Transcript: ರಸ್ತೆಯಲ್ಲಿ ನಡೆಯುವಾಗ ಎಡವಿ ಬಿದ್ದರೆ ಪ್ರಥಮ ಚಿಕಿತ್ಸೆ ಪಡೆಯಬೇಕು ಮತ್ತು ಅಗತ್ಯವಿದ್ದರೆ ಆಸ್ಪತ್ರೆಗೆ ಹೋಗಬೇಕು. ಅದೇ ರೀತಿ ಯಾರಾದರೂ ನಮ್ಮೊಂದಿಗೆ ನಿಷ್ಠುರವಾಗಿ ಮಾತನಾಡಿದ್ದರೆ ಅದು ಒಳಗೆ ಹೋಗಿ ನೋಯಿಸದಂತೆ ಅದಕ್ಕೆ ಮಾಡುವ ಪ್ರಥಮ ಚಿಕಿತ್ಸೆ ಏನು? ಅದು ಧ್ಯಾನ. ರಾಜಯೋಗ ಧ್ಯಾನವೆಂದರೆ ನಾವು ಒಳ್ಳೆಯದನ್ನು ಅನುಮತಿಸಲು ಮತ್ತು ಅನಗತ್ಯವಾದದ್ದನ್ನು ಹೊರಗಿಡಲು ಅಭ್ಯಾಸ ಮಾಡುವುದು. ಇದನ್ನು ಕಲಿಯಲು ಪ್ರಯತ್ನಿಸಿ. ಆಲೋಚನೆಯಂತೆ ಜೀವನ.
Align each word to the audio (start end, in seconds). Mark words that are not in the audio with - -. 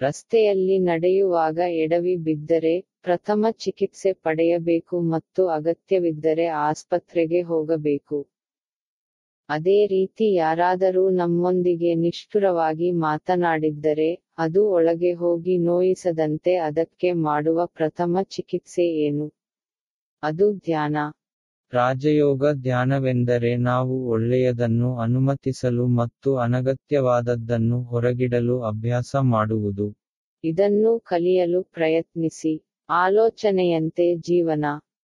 ರಸ್ತೆಯಲ್ಲಿ 0.00 0.78
ನಡೆಯುವಾಗ 0.78 1.58
ಎಡವಿ 1.76 2.16
ಬಿದ್ದರೆ 2.16 2.72
ಪ್ರಥಮ 3.02 3.46
ಚಿಕಿತ್ಸೆ 3.58 4.12
ಪಡೆಯಬೇಕು 4.12 5.00
ಮತ್ತು 5.10 5.42
ಅಗತ್ಯವಿದ್ದರೆ 5.48 6.46
ಆಸ್ಪತ್ರೆಗೆ 6.46 7.42
ಹೋಗಬೇಕು. 7.42 8.18
ಅದೇ 9.48 9.86
ರೀತಿ 9.86 10.34
ಯಾರಾದರೂ 10.34 11.10
ನಮ್ಮೊಂದಿಗೆ 11.10 11.94
ನಿಷ್ಠುರವಾಗಿ 11.94 12.90
ಮಾತನಾಡಿದ್ದರೆ 12.90 14.10
ಅದು 14.38 14.70
ಒಳಗೆ 14.70 15.12
ಹೋಗಿ 15.12 15.58
ನೋಯಿಸದಂತೆ 15.58 16.54
ಅದಕ್ಕೆ 16.58 17.12
ಮಾಡುವ 17.12 17.66
ಪ್ರಥಮ 17.66 18.22
ಚಿಕಿತ್ಸೆ 18.30 18.86
ಏನು? 18.98 19.26
ಅದು 20.22 20.52
ಧ್ಯಾನ. 20.58 20.96
ರಾಜಯೋಗ 21.74 22.52
ಧ್ಯಾನವೆಂದರೆ 22.60 23.56
ನಾವು 23.62 23.94
ಒಳ್ಳೆಯದನ್ನು 24.08 24.88
ಅನುಮತಿಸಲು 24.96 25.86
ಮತ್ತು 25.96 26.30
ಅನಗತ್ಯವಾದದ್ದನ್ನು 26.36 27.78
ಹೊರಗಿಡಲು 27.84 28.56
ಅಭ್ಯಾಸ 28.62 29.14
ಮಾಡುವುದು. 29.30 29.86
ಇದನ್ನು 30.44 30.92
ಕಲಿಯಲು 31.04 31.60
ಪ್ರಯತ್ನಿಸಿ. 31.72 32.54
ಆಲೋಚನೆಯಂತೆ 32.88 34.06
ಜೀವನ. 34.20 34.64